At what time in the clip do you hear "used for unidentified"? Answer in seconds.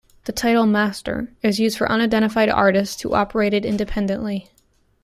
1.59-2.49